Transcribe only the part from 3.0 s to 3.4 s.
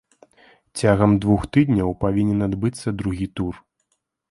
другі